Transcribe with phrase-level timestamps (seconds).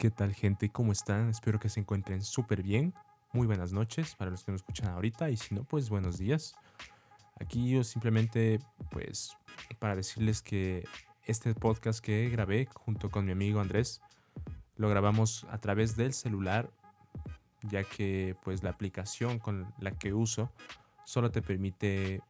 [0.00, 0.70] ¿Qué tal gente?
[0.70, 1.28] ¿Cómo están?
[1.28, 2.94] Espero que se encuentren súper bien.
[3.34, 6.54] Muy buenas noches para los que nos escuchan ahorita y si no, pues buenos días.
[7.38, 8.60] Aquí yo simplemente,
[8.90, 9.36] pues,
[9.78, 10.84] para decirles que
[11.26, 14.00] este podcast que grabé junto con mi amigo Andrés,
[14.76, 16.70] lo grabamos a través del celular,
[17.64, 20.50] ya que pues la aplicación con la que uso
[21.04, 22.22] solo te permite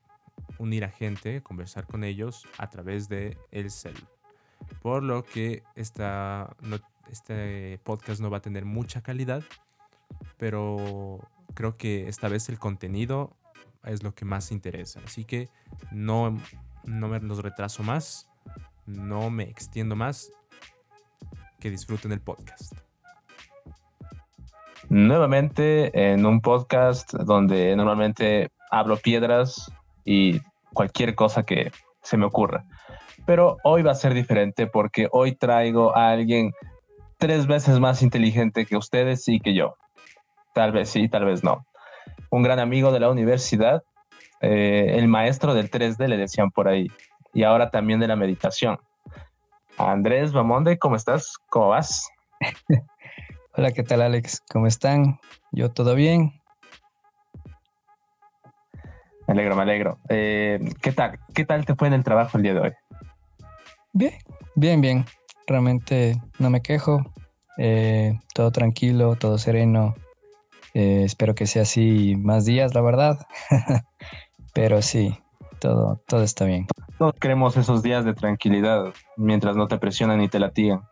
[0.59, 3.95] unir a gente, conversar con ellos a través de el cel.
[4.83, 6.57] Por lo que esta,
[7.11, 9.43] este podcast no va a tener mucha calidad,
[10.39, 11.21] pero
[11.55, 13.37] creo que esta vez el contenido
[13.85, 15.01] es lo que más interesa.
[15.05, 15.49] Así que
[15.91, 16.39] no,
[16.85, 18.31] no me los retraso más,
[18.87, 20.31] no me extiendo más,
[21.59, 22.75] que disfruten el podcast.
[24.89, 29.71] Nuevamente en un podcast donde normalmente hablo piedras
[30.05, 30.41] y
[30.73, 31.71] cualquier cosa que
[32.03, 32.65] se me ocurra.
[33.27, 36.53] Pero hoy va a ser diferente porque hoy traigo a alguien
[37.21, 39.77] tres veces más inteligente que ustedes y que yo.
[40.55, 41.65] Tal vez sí, tal vez no.
[42.31, 43.85] Un gran amigo de la universidad,
[44.41, 46.89] eh, el maestro del 3D, le decían por ahí,
[47.33, 48.79] y ahora también de la meditación.
[49.77, 51.37] Andrés Bamonde, ¿cómo estás?
[51.51, 52.09] ¿Cómo vas?
[53.55, 54.43] Hola, ¿qué tal Alex?
[54.51, 55.21] ¿Cómo están?
[55.53, 56.33] Yo todo bien.
[59.29, 59.99] Me alegro, me alegro.
[60.09, 62.73] Eh, ¿qué, tal, ¿Qué tal te fue en el trabajo el día de hoy?
[63.93, 64.15] Bien,
[64.57, 65.05] bien, bien
[65.51, 67.05] realmente no me quejo.
[67.59, 69.95] Eh, todo tranquilo, todo sereno.
[70.73, 73.19] Eh, espero que sea así más días, la verdad.
[74.55, 75.19] Pero sí,
[75.59, 76.67] todo, todo está bien.
[76.99, 80.83] Todos queremos esos días de tranquilidad mientras no te presionan ni te latigan.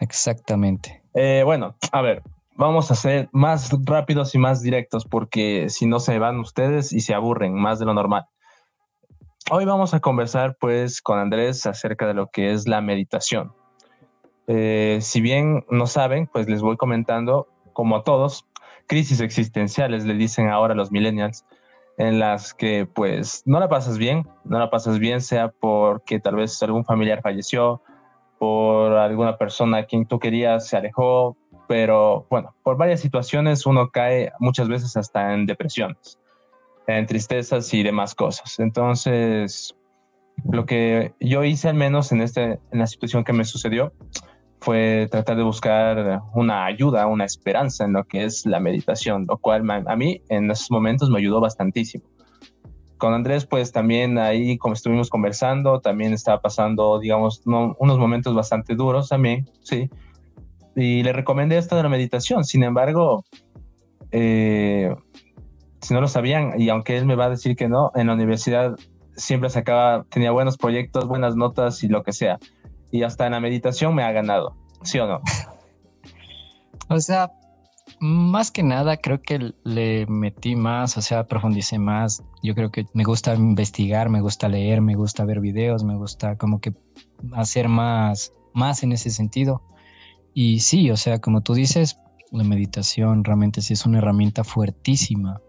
[0.00, 1.02] Exactamente.
[1.14, 2.22] Eh, bueno, a ver,
[2.56, 7.00] vamos a ser más rápidos y más directos porque si no se van ustedes y
[7.00, 8.24] se aburren más de lo normal.
[9.50, 13.52] Hoy vamos a conversar pues con Andrés acerca de lo que es la meditación.
[14.46, 18.46] Eh, si bien no saben, pues les voy comentando, como a todos,
[18.86, 21.44] crisis existenciales, le dicen ahora los millennials,
[21.98, 26.36] en las que pues no la pasas bien, no la pasas bien, sea porque tal
[26.36, 27.82] vez algún familiar falleció,
[28.38, 31.36] por alguna persona a quien tú querías se alejó,
[31.68, 36.18] pero bueno, por varias situaciones uno cae muchas veces hasta en depresiones,
[36.88, 38.58] en tristezas y demás cosas.
[38.58, 39.76] Entonces,
[40.50, 43.92] lo que yo hice al menos en, este, en la situación que me sucedió
[44.62, 49.36] fue tratar de buscar una ayuda, una esperanza en lo que es la meditación, lo
[49.36, 52.04] cual a mí en esos momentos me ayudó bastantísimo.
[52.96, 58.76] Con Andrés, pues también ahí, como estuvimos conversando, también estaba pasando, digamos, unos momentos bastante
[58.76, 59.90] duros también, sí.
[60.76, 62.44] Y le recomendé esto de la meditación.
[62.44, 63.24] Sin embargo,
[64.12, 64.94] eh,
[65.80, 68.14] si no lo sabían, y aunque él me va a decir que no, en la
[68.14, 68.76] universidad
[69.16, 72.38] siempre sacaba, tenía buenos proyectos, buenas notas y lo que sea
[72.92, 75.20] y hasta en la meditación me ha ganado, ¿sí o no?
[76.88, 77.32] o sea,
[77.98, 82.22] más que nada creo que le metí más, o sea, profundicé más.
[82.42, 86.36] Yo creo que me gusta investigar, me gusta leer, me gusta ver videos, me gusta
[86.36, 86.74] como que
[87.32, 89.62] hacer más, más en ese sentido.
[90.34, 91.98] Y sí, o sea, como tú dices,
[92.30, 95.40] la meditación realmente sí es una herramienta fuertísima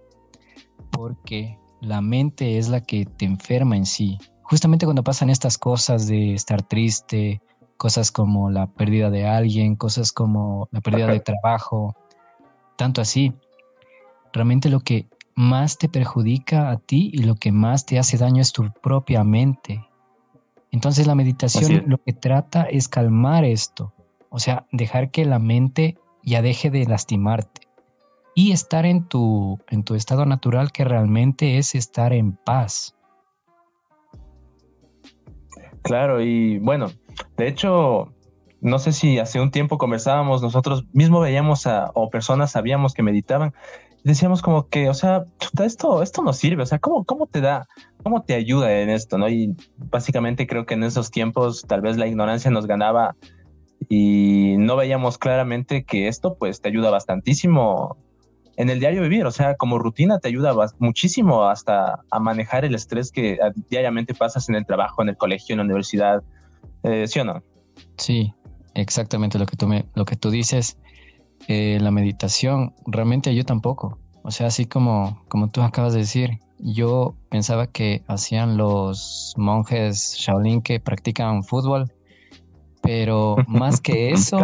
[0.91, 6.07] porque la mente es la que te enferma en sí justamente cuando pasan estas cosas
[6.07, 7.41] de estar triste,
[7.77, 11.95] cosas como la pérdida de alguien, cosas como la pérdida de trabajo,
[12.77, 13.33] tanto así,
[14.31, 18.41] realmente lo que más te perjudica a ti y lo que más te hace daño
[18.41, 19.85] es tu propia mente.
[20.71, 23.93] Entonces la meditación lo que trata es calmar esto,
[24.29, 27.61] o sea, dejar que la mente ya deje de lastimarte
[28.35, 32.95] y estar en tu, en tu estado natural que realmente es estar en paz.
[35.83, 36.87] Claro, y bueno,
[37.37, 38.13] de hecho,
[38.61, 43.03] no sé si hace un tiempo conversábamos, nosotros mismo veíamos a, o personas sabíamos que
[43.03, 43.53] meditaban,
[44.03, 45.25] decíamos como que, o sea,
[45.61, 47.67] esto, esto no sirve, o sea, ¿cómo, ¿cómo te da,
[48.01, 49.27] cómo te ayuda en esto, no?
[49.29, 53.15] Y básicamente creo que en esos tiempos tal vez la ignorancia nos ganaba
[53.89, 57.97] y no veíamos claramente que esto pues te ayuda bastantísimo
[58.57, 62.75] en el diario vivir, o sea, como rutina te ayuda muchísimo hasta a manejar el
[62.75, 63.39] estrés que
[63.69, 66.23] diariamente pasas en el trabajo, en el colegio, en la universidad,
[66.83, 67.41] eh, ¿sí o no?
[67.97, 68.33] Sí,
[68.75, 70.77] exactamente lo que tú, me, lo que tú dices.
[71.47, 73.97] Eh, la meditación, realmente yo tampoco.
[74.23, 80.15] O sea, así como, como tú acabas de decir, yo pensaba que hacían los monjes
[80.17, 81.91] Shaolin que practican fútbol,
[82.81, 84.39] pero más que eso,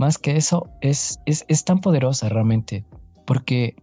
[0.00, 2.86] más que eso, es, es, tan poderosa realmente,
[3.26, 3.76] porque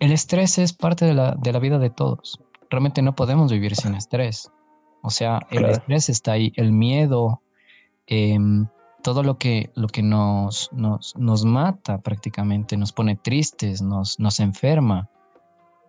[0.00, 2.38] el estrés es parte de la, vida de todos.
[2.68, 4.52] Realmente no podemos vivir sin estrés.
[5.02, 7.40] O sea, el estrés está ahí, el miedo,
[8.06, 8.66] em,
[9.02, 14.40] todo lo que, lo que nos, nos, nos mata prácticamente, nos pone tristes, nos, nos
[14.40, 15.08] enferma,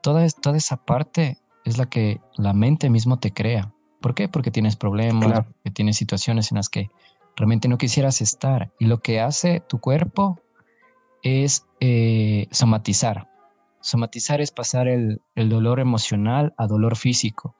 [0.01, 3.73] toda, toda esa parte es la que la mente mismo te crea.
[3.99, 4.29] ¿Por qué?
[4.29, 6.89] Porque tienes problemas, que tienes situaciones en las que
[7.35, 8.71] realmente no quisieras estar.
[8.79, 10.39] Y lo que hace tu cuerpo
[11.21, 13.29] es eh, somatizar.
[13.81, 17.55] Somatizar es pasar el, dolor emocional a dolor físico.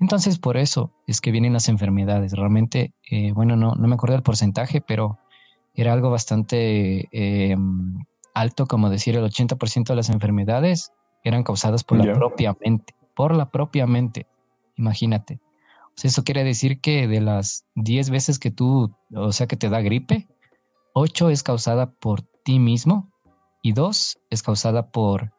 [0.00, 2.32] Entonces, por eso es que vienen las enfermedades.
[2.32, 5.18] Realmente, eh, bueno, no, no me acuerdo el porcentaje, pero
[5.74, 7.56] era algo bastante eh,
[8.34, 13.34] alto, como decir, el 80% de las enfermedades eran causadas por la propia mente, por
[13.34, 14.26] la propia mente.
[14.76, 15.40] Imagínate.
[16.02, 19.80] Eso quiere decir que de las 10 veces que tú, o sea, que te da
[19.80, 20.28] gripe,
[20.92, 23.10] 8 es causada por ti mismo
[23.62, 25.32] y 2 es causada por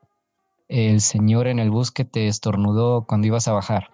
[0.68, 3.90] el señor en el bus que te estornudó cuando ibas a bajar.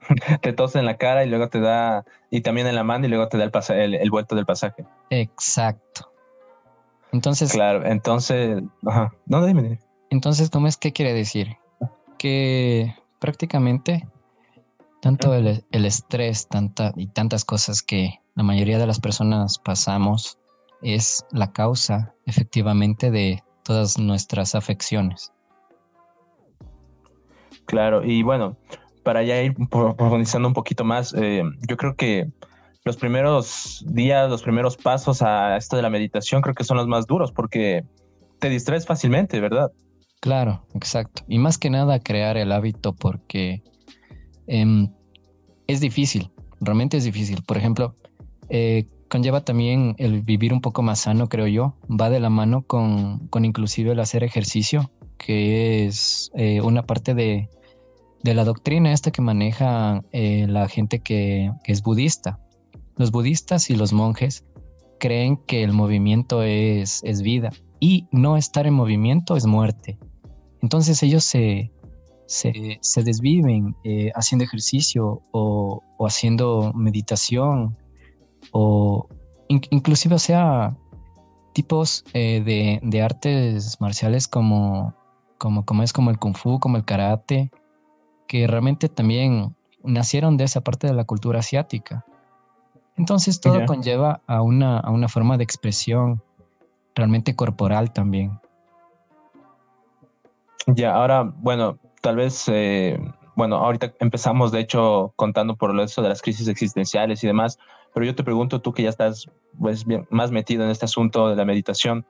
[0.42, 3.08] te tose en la cara y luego te da, y también en la mano y
[3.08, 4.84] luego te da el, el, vuelto del pasaje.
[5.10, 6.10] Exacto.
[7.12, 7.52] Entonces.
[7.52, 8.62] Claro, entonces.
[8.86, 9.12] Ajá.
[9.26, 9.78] No, dime.
[10.10, 11.56] Entonces, ¿cómo es que quiere decir?
[12.18, 14.08] Que prácticamente
[15.02, 20.38] tanto el, estrés tanta, y tantas cosas que la mayoría de las personas pasamos
[20.80, 25.32] es la causa efectivamente de todas nuestras afecciones.
[27.66, 28.56] Claro, y bueno,
[29.02, 32.30] para ya ir profundizando un poquito más, eh, yo creo que
[32.84, 36.86] los primeros días, los primeros pasos a esto de la meditación creo que son los
[36.86, 37.84] más duros porque
[38.38, 39.72] te distraes fácilmente, ¿verdad?
[40.20, 41.24] Claro, exacto.
[41.26, 43.62] Y más que nada crear el hábito porque
[44.46, 44.88] Em,
[45.66, 46.30] es difícil,
[46.60, 47.42] realmente es difícil.
[47.46, 47.94] Por ejemplo,
[48.48, 51.74] eh, conlleva también el vivir un poco más sano, creo yo.
[51.88, 57.48] Va de la mano con, inclusive el hacer ejercicio, que es eh, una parte de,
[58.24, 62.38] la doctrina esta que maneja eh, la gente que, que, es budista.
[62.96, 64.44] Los budistas y los monjes
[64.98, 67.50] creen que el movimiento es, es vida
[67.80, 69.98] y no estar en movimiento es muerte.
[70.62, 71.72] Entonces ellos se,
[72.26, 77.76] se, desviven eh, haciendo ejercicio o, haciendo meditación
[78.50, 79.08] o
[79.48, 80.76] inclusive, o sea,
[81.52, 84.94] tipos eh, de, artes marciales como,
[85.38, 87.50] como, como es como el kung fu, como el karate,
[88.26, 89.54] que realmente también
[89.84, 92.04] nacieron de esa parte de la cultura asiática.
[92.96, 96.22] Entonces todo conlleva a una, a una forma de expresión
[96.94, 98.38] realmente corporal también.
[100.66, 103.00] Ya, ahora, bueno, tal vez, eh,
[103.36, 107.58] bueno, ahorita empezamos de hecho contando por eso de las crisis existenciales y demás,
[107.94, 111.28] pero yo te pregunto, tú que ya estás pues, bien, más metido en este asunto
[111.28, 112.04] de la meditación,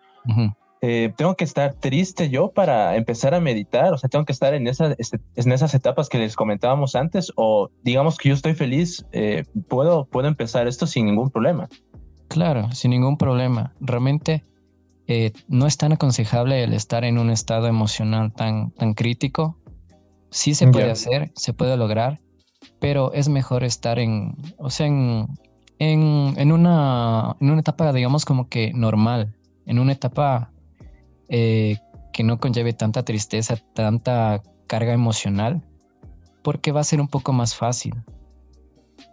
[0.81, 3.93] eh, ¿tengo que estar triste yo para empezar a meditar?
[3.93, 7.31] O sea, ¿tengo que estar en, esa, este, en esas etapas que les comentábamos antes?
[7.37, 11.69] ¿O digamos que yo estoy feliz, eh, ¿puedo, puedo empezar esto sin ningún problema?
[12.29, 13.75] Claro, sin ningún problema.
[13.81, 14.45] Realmente
[15.49, 19.59] no es tan aconsejable el estar en un estado emocional tan, tan crítico
[20.33, 22.21] Sí se puede hacer, se puede lograr,
[22.81, 25.29] pero es mejor estar en, o sea, en,
[25.79, 29.37] en, una, en una etapa, digamos, como que normal,
[29.67, 30.51] en una etapa
[31.29, 31.77] eh,
[32.15, 35.63] que no conlleve tanta tristeza, tanta carga emocional,
[36.43, 37.95] porque va a ser un poco más fácil.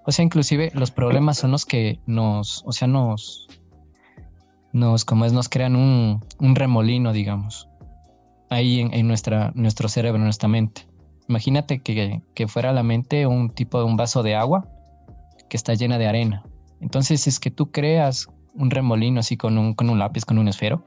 [0.05, 3.49] O sea, inclusive los problemas son los que nos, o sea, nos,
[4.71, 7.67] nos, como es, nos crean un, un remolino, digamos,
[8.49, 10.88] ahí en, en, nuestra, nuestro cerebro, en nuestra mente.
[11.29, 14.67] Imagínate que, fuera la mente un tipo de un vaso de agua
[15.47, 16.43] que está llena de arena.
[16.81, 20.47] Entonces, es que tú creas un remolino así con un, con un lápiz, con un
[20.47, 20.83] esfero,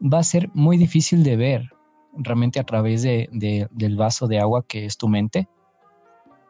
[0.00, 1.68] va a ser muy difícil de ver
[2.16, 3.28] realmente a través de,
[3.72, 5.48] del vaso de agua que es tu mente.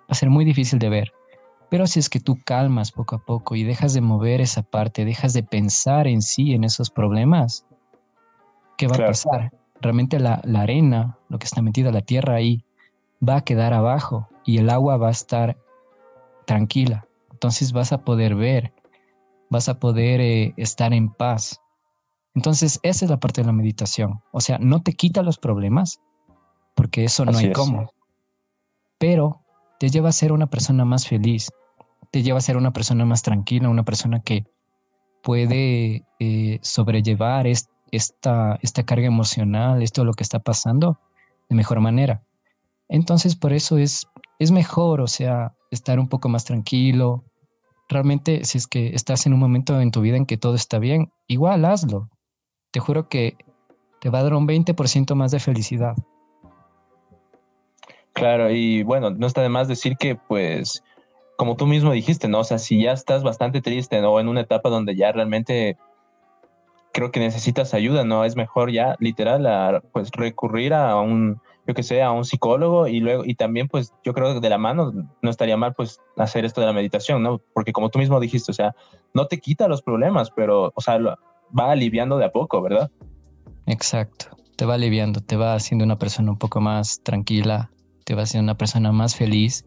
[0.01, 1.13] Va a ser muy difícil de ver.
[1.71, 5.07] Pero si es que tú calmas poco a poco y dejas de mover esa parte,
[5.07, 7.65] dejas de pensar en sí, en esos problemas,
[8.77, 9.53] ¿qué va a pasar?
[9.81, 12.63] Realmente la, la, arena, lo que está metido, la tierra ahí,
[13.27, 15.57] va a quedar abajo y el agua va a estar
[16.47, 17.07] tranquila.
[17.31, 18.73] Entonces vas a poder ver,
[19.49, 21.61] vas a poder eh, estar en paz.
[22.35, 24.21] Entonces esa es la parte de la meditación.
[24.33, 26.01] O sea, no te quita los problemas,
[26.75, 27.93] porque eso no hay cómo.
[28.99, 29.43] Pero
[29.79, 31.51] te lleva a ser una persona más feliz,
[32.11, 34.45] te lleva a ser una persona más tranquila, una persona que
[35.23, 40.99] puede eh, sobrellevar esta, esta carga emocional, esto lo que está pasando
[41.49, 42.23] de mejor manera.
[42.91, 44.07] Entonces, por eso es,
[44.41, 47.25] es mejor, o sea, estar un poco más tranquilo.
[47.89, 50.79] Realmente, si es que estás en un momento en tu vida en que todo está
[50.79, 52.11] bien, igual hazlo.
[52.73, 53.37] Te juro que
[54.01, 55.95] te va a dar un 20% más de felicidad.
[58.13, 60.83] Claro, y bueno, no está de más decir que pues
[61.37, 62.41] como tú mismo dijiste, ¿no?
[62.41, 64.21] O sea, si ya estás bastante triste, ¿no?
[64.21, 65.79] En una etapa donde ya realmente
[66.93, 68.25] creo que necesitas ayuda, ¿no?
[68.25, 71.41] Es mejor ya, literal, a, pues recurrir a un,
[71.71, 74.51] yo que sé, a un psicólogo y luego, y también, pues, yo creo que de
[74.51, 77.41] la mano no estaría mal, pues, hacer esto de la meditación, ¿no?
[77.55, 78.75] Porque como tú mismo dijiste, o sea,
[79.15, 82.91] no te quita los problemas, pero, o sea, va aliviando de a poco, ¿verdad?
[83.67, 87.71] Exacto, te va aliviando, te va haciendo una persona un poco más tranquila,
[88.05, 89.65] te va haciendo una persona más feliz.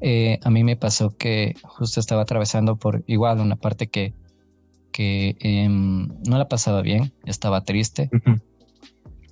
[0.00, 4.14] Eh, a mí me pasó que justo estaba atravesando por igual una parte que
[4.98, 8.10] que em, no la pasaba bien, estaba triste.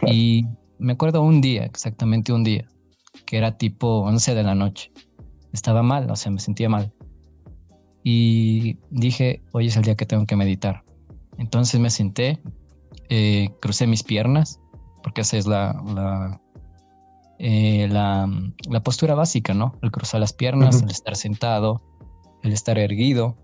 [0.07, 0.47] Y
[0.79, 2.67] me acuerdo un día, exactamente un día,
[3.25, 4.93] que era tipo 11 de la noche.
[5.53, 6.93] Estaba mal, o sea, me sentía mal.
[8.03, 10.85] Y dije, hoy es el día que tengo que meditar.
[11.39, 12.41] Entonces me senté,
[13.09, 14.61] eh, crucé mis piernas,
[15.03, 16.41] porque esa es la, la,
[17.39, 18.29] eh, la,
[18.83, 19.75] postura básica, ¿no?
[19.83, 21.83] El cruzar las piernas, el estar sentado,
[22.43, 23.37] el estar erguido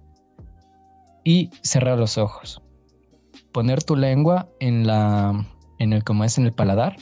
[1.24, 2.62] y cerrar los ojos.
[3.52, 5.46] Poner tu lengua en la
[5.78, 6.96] en el como es en el paladar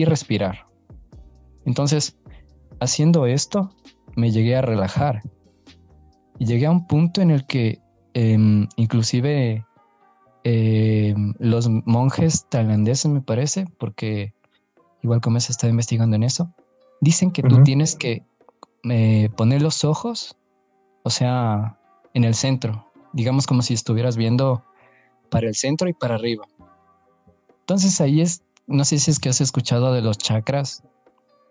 [0.00, 0.66] y respirar.
[1.64, 2.16] Entonces,
[2.80, 3.70] haciendo esto,
[4.16, 5.22] me llegué a relajar
[6.38, 7.80] y llegué a un punto en el que
[8.14, 9.64] em, inclusive
[10.44, 14.34] em, los monjes tailandeses, me parece, porque
[15.02, 16.52] igual como se está investigando en eso,
[17.00, 18.24] dicen que tú tienes que
[18.88, 20.36] eh, poner los ojos,
[21.02, 21.78] o sea,
[22.14, 24.64] en el centro, digamos como si estuvieras viendo
[25.30, 26.46] para el centro y para arriba.
[27.60, 30.82] Entonces ahí es, no sé si es que has escuchado de los chakras,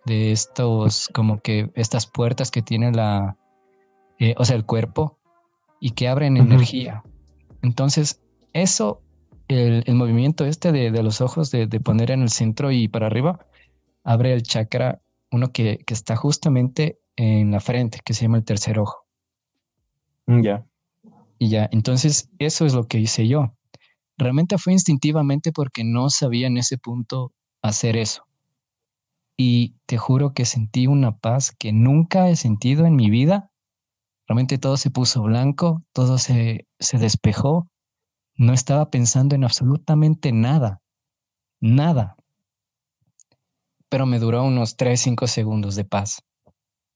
[0.05, 3.37] de estos, como que estas puertas que tiene la,
[4.19, 5.17] eh, o sea, el cuerpo
[5.79, 7.03] y que abren energía.
[7.61, 8.21] Entonces,
[8.53, 9.01] eso,
[9.47, 13.45] el, movimiento este de, los ojos, de, poner en el centro y para arriba,
[14.03, 15.01] abre el chakra,
[15.31, 19.05] uno que, que está justamente en la frente, que se llama el tercer ojo.
[20.25, 20.65] Mm, ya.
[21.39, 23.53] Y ya, entonces eso es lo que hice yo.
[24.17, 28.25] Realmente fue instintivamente porque no sabía en ese punto hacer eso.
[29.35, 33.51] Y te juro que sentí una paz que nunca he sentido en mi vida.
[34.27, 37.67] Realmente todo se puso blanco, todo se, se despejó.
[38.35, 40.81] No estaba pensando en absolutamente nada.
[41.59, 42.15] Nada.
[43.89, 46.21] Pero me duró unos 3, 5 segundos de paz.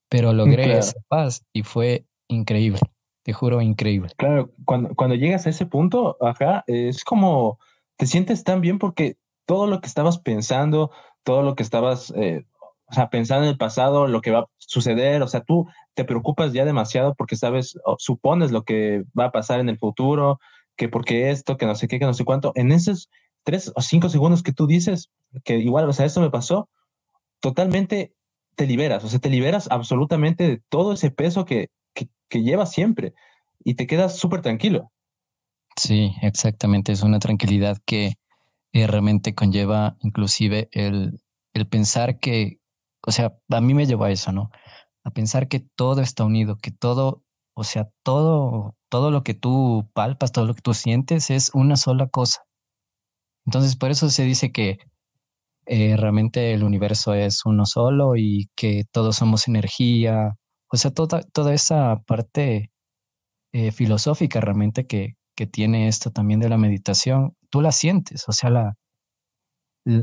[0.10, 2.80] Pero logré esa paz y fue increíble
[3.28, 4.10] te juro, increíble.
[4.16, 7.60] Claro, cuando, cuando llegas a ese punto, ajá, es como
[7.98, 10.92] te sientes tan bien porque todo lo que estabas pensando,
[11.24, 12.46] todo lo que estabas, eh,
[12.90, 16.06] o sea, pensando en el pasado, lo que va a suceder, o sea, tú te
[16.06, 20.40] preocupas ya demasiado porque sabes, o supones lo que va a pasar en el futuro,
[20.78, 22.54] que porque esto, que no sé qué, que no sé cuánto.
[22.56, 23.10] En esos
[23.44, 25.10] tres o cinco segundos que tú dices,
[25.44, 26.70] que igual, o sea, esto me pasó,
[27.42, 28.14] totalmente
[28.56, 31.68] te liberas, o sea, te liberas absolutamente de todo ese peso que,
[32.30, 33.14] que, llevas siempre
[33.64, 34.92] y te quedas súper tranquilo.
[35.76, 36.92] Sí, exactamente.
[36.92, 38.14] Es una tranquilidad que
[38.74, 41.20] eh, realmente conlleva inclusive el,
[41.54, 42.60] el pensar que,
[43.06, 44.50] o sea, a mí me llevó a eso, ¿no?
[45.04, 49.90] A pensar que todo está unido, que todo, o sea, todo, todo lo que tú
[49.94, 52.44] palpas, todo lo que tú sientes es una sola cosa.
[53.46, 54.78] Entonces, por eso se dice que
[55.66, 60.36] eh, realmente el universo es uno solo y que todos somos energía,
[60.70, 62.72] o sea, toda, toda esa parte
[63.54, 68.32] eh, filosófica realmente que, que tiene esto también de la meditación, tú la sientes, o
[68.32, 68.76] sea, la,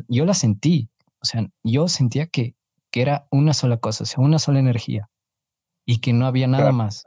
[0.09, 0.89] yo la sentí,
[1.21, 2.55] o sea, yo sentía que,
[2.91, 5.11] que era una sola cosa, o sea, una sola energía
[5.87, 7.05] y que no había nada más.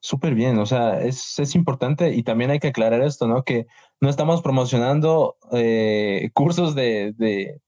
[0.00, 3.42] Súper bien, o sea, es, es, importante y también hay que aclarar esto, ¿no?
[3.42, 3.66] Que
[4.00, 7.60] no estamos promocionando eh, cursos de, de,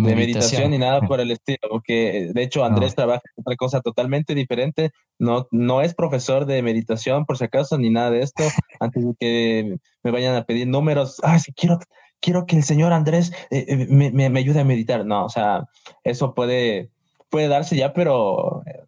[0.00, 0.70] meditación.
[0.70, 4.90] ni nada por el estilo, porque de hecho Andrés trabaja en otra cosa totalmente diferente,
[5.18, 8.42] no, no es profesor de meditación por si acaso, ni nada de esto,
[8.80, 11.78] antes de que me vayan a pedir números, ah, sí, quiero,
[12.20, 15.64] quiero que el señor Andrés eh, eh, me, me, ayude a meditar, no, o sea,
[16.02, 16.90] eso puede,
[17.30, 18.82] puede darse ya, pero eh,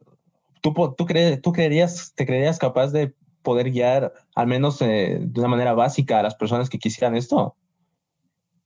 [0.61, 5.47] tú, tú, crees, tú creerías, te creerías capaz de poder guiar al menos de una
[5.47, 7.55] manera básica a las personas que quisieran esto?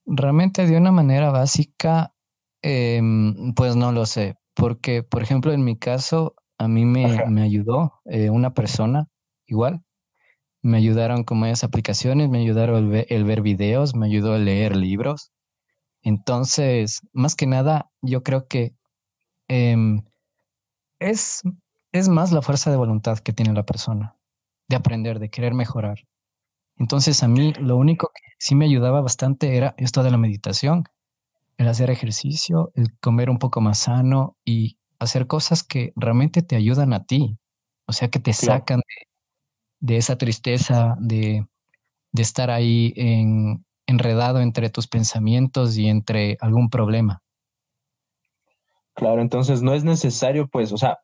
[0.07, 2.15] Realmente de una manera básica
[2.63, 7.43] Em, pues no lo sé, porque, por ejemplo, en mi caso, a mí me, me
[7.43, 9.09] ayudó eh, una persona
[9.47, 9.83] igual.
[10.63, 15.33] Me ayudaron con esas aplicaciones, me ayudaron el, ver videos, me ayudó a leer libros.
[16.03, 18.75] Entonces, más que nada, yo creo que
[19.49, 20.03] em,
[20.99, 21.43] es,
[21.93, 24.17] es más la fuerza de voluntad que tiene la persona,
[24.69, 26.01] de aprender, de querer mejorar.
[26.77, 30.85] Entonces, a mí lo único que sí me ayudaba bastante era esto de la meditación
[31.61, 36.57] el hacer ejercicio, el comer un poco más sano y hacer cosas que realmente te
[36.57, 37.37] ayudan a ti,
[37.87, 38.81] o sea, que te sacan
[39.79, 41.45] de, esa tristeza, de,
[42.13, 47.23] de estar ahí en, enredado entre tus pensamientos y entre algún problema.
[48.95, 51.01] Claro, entonces no es necesario, pues, o sea,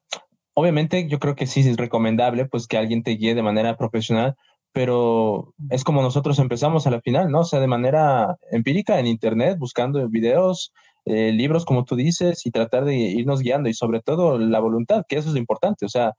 [0.54, 4.36] obviamente yo creo que sí es recomendable, pues, que alguien te guíe de manera profesional,
[4.76, 7.40] pero es como nosotros empezamos a la final, ¿no?
[7.40, 10.70] O sea, de manera empírica en Internet, buscando videos,
[11.06, 15.04] eh, libros, como tú dices, y tratar de irnos guiando y sobre todo la voluntad,
[15.08, 15.86] que eso es lo importante.
[15.86, 16.12] O sea,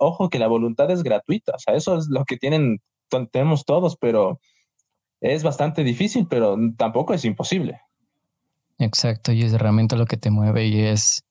[0.00, 2.80] ojo que la voluntad es gratuita, o sea, eso es lo que tienen,
[3.30, 4.40] tenemos todos, pero
[5.20, 7.80] es bastante difícil, pero tampoco es imposible.
[8.78, 11.22] Exacto, y es realmente lo que te mueve y es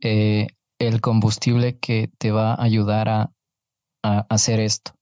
[0.00, 0.46] eh,
[0.78, 3.30] el combustible que te va a ayudar a,
[4.30, 4.92] hacer esto.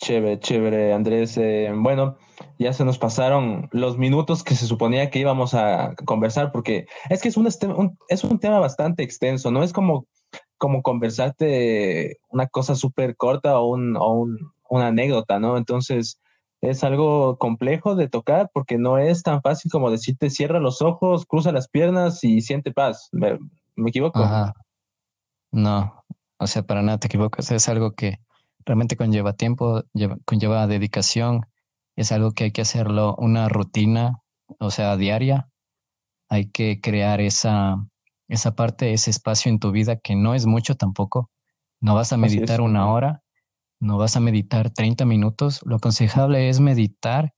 [0.00, 1.36] Chévere, chévere, Andrés.
[1.36, 2.16] Eh, bueno,
[2.58, 7.20] ya se nos pasaron los minutos que se suponía que íbamos a conversar, porque es
[7.20, 7.46] que es un,
[8.08, 10.06] es un tema bastante extenso, no es como,
[10.56, 14.38] como conversarte una cosa súper corta o, un, o un,
[14.70, 15.58] una anécdota, ¿no?
[15.58, 16.18] Entonces,
[16.62, 21.26] es algo complejo de tocar porque no es tan fácil como decirte cierra los ojos,
[21.26, 23.08] cruza las piernas y siente paz.
[23.12, 23.38] ¿Me,
[23.86, 24.20] equivoco?
[24.20, 24.54] Ajá.
[25.52, 26.04] No,
[26.38, 27.50] o sea, para nada te equivocas.
[27.50, 28.18] Es algo que
[28.64, 29.84] realmente conlleva tiempo,
[30.24, 31.46] conlleva dedicación,
[31.96, 34.22] es algo que hay que hacerlo una rutina,
[34.58, 35.48] o sea, diaria.
[36.28, 37.76] Hay que crear esa,
[38.28, 41.30] esa parte, ese espacio en tu vida que no es mucho tampoco.
[41.80, 43.22] No vas a meditar una hora,
[43.80, 45.60] no vas a meditar 30 minutos.
[45.64, 47.34] Lo aconsejable es meditar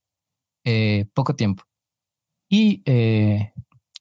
[0.63, 1.63] eh, poco tiempo.
[2.49, 3.51] Y eh,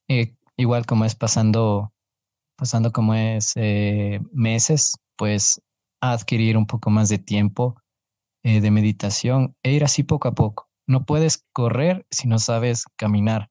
[0.09, 1.93] eh, igual como es pasando,
[2.57, 3.55] pasando como es
[4.33, 5.61] meses, pues
[6.11, 7.76] adquirir un poco más de tiempo
[8.42, 10.68] de meditación e ir así poco a poco.
[10.87, 13.50] No puedes correr si no sabes caminar.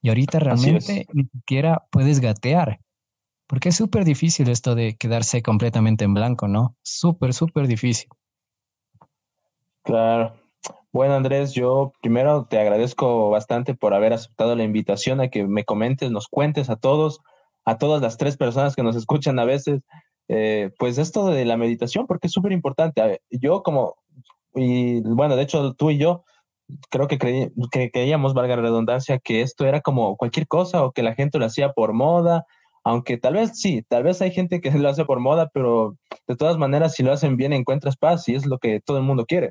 [0.00, 2.80] Y ahorita realmente ni siquiera puedes gatear.
[3.46, 6.76] Porque es súper difícil esto de quedarse completamente en blanco, ¿no?
[6.82, 8.08] Súper, súper difícil.
[9.82, 10.34] Claro.
[10.92, 15.64] Bueno, Andrés, yo primero te agradezco bastante por haber aceptado la invitación a que me
[15.64, 17.20] comentes, nos cuentes a todos,
[17.64, 19.82] a todas las tres personas que nos escuchan a veces,
[20.34, 23.20] eh, pues esto de la meditación, porque es súper importante.
[23.30, 23.96] Yo como,
[24.54, 26.24] y bueno, de hecho tú y yo
[26.88, 31.02] creo que, que creíamos, valga la redundancia, que esto era como cualquier cosa o que
[31.02, 32.46] la gente lo hacía por moda,
[32.82, 36.36] aunque tal vez sí, tal vez hay gente que lo hace por moda, pero de
[36.36, 39.26] todas maneras si lo hacen bien encuentras paz y es lo que todo el mundo
[39.26, 39.50] quiere.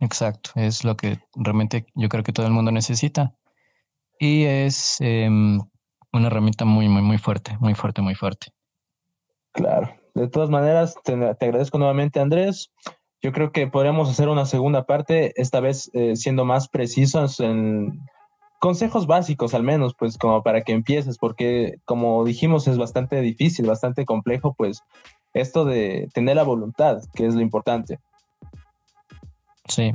[0.00, 3.34] Exacto, es lo que realmente yo creo que todo el mundo necesita.
[4.18, 5.60] Y es em,
[6.12, 8.52] una herramienta muy, muy, muy fuerte, muy fuerte, muy fuerte.
[9.52, 9.94] Claro.
[10.14, 12.70] De todas maneras, te, agradezco nuevamente, Andrés.
[13.22, 18.00] Yo creo que podríamos hacer una segunda parte, esta vez eh, siendo más precisos en
[18.58, 23.66] consejos básicos, al menos, pues como para que empieces, porque como dijimos es bastante difícil,
[23.66, 24.82] bastante complejo, pues
[25.34, 27.98] esto de tener la voluntad, que es lo importante.
[29.68, 29.94] Sí.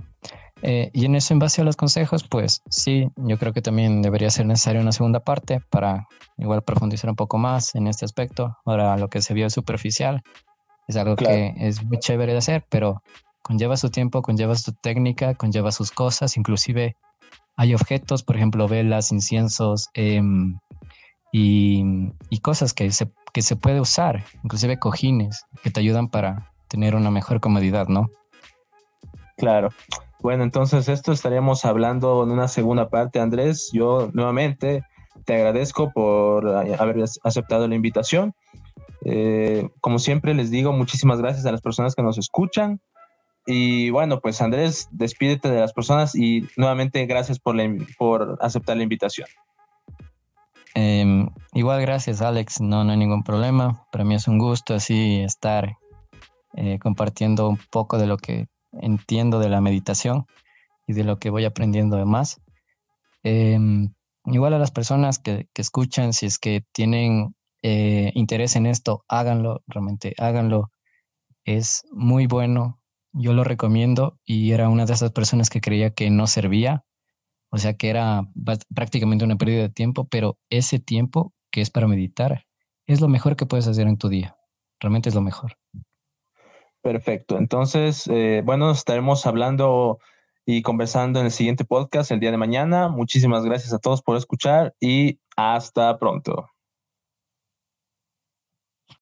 [0.63, 4.01] Eh, y en eso, en base a los consejos, pues sí, yo creo que también
[4.01, 8.57] debería ser necesaria una segunda parte para igual profundizar un poco más en este aspecto.
[8.65, 10.23] Ahora, lo que se vio superficial
[10.87, 13.03] es algo que es muy chévere de hacer, pero
[13.43, 16.95] conlleva su tiempo, conlleva su técnica, conlleva sus cosas, inclusive
[17.55, 20.59] hay objetos, por ejemplo, velas, inciensos em,
[21.31, 21.83] y,
[22.29, 26.95] y, cosas que se, que se puede usar, inclusive cojines que te ayudan para tener
[26.95, 28.09] una mejor comodidad, ¿no?
[29.37, 29.69] Claro.
[30.21, 33.69] Bueno, entonces esto estaríamos hablando en una segunda parte, Andrés.
[33.71, 34.83] Yo nuevamente
[35.25, 38.33] te agradezco por haber aceptado la invitación.
[39.05, 42.81] Eh, como siempre les digo, muchísimas gracias a las personas que nos escuchan.
[43.45, 47.55] Y bueno, pues Andrés, despídete de las personas y nuevamente gracias por,
[47.97, 49.27] por aceptar la invitación.
[50.75, 53.85] Em, igual gracias Alex, no, no hay ningún problema.
[53.91, 55.77] Para mí es un gusto así estar
[56.55, 60.25] eh, compartiendo un poco de lo que entiendo de la meditación
[60.87, 62.41] y de lo que voy aprendiendo de más.
[63.23, 63.93] Em,
[64.25, 69.63] igual a las personas que, escuchan, si es que tienen eh, interés en esto, háganlo,
[69.67, 70.71] realmente háganlo.
[71.45, 72.79] Es muy bueno,
[73.13, 76.83] yo lo recomiendo y era una de esas personas que creía que no servía,
[77.49, 78.27] o sea que era
[78.73, 82.45] prácticamente una pérdida de tiempo, pero ese tiempo que es para meditar
[82.85, 84.37] es lo mejor que puedes hacer en tu día,
[84.79, 85.57] realmente es lo mejor.
[86.81, 87.37] Perfecto.
[87.37, 89.99] Entonces, eh, bueno, estaremos hablando
[90.45, 92.87] y conversando en el siguiente podcast el día de mañana.
[92.87, 96.49] Muchísimas gracias a todos por escuchar y hasta pronto.